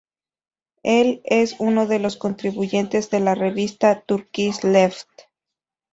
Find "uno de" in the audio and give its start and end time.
1.59-1.99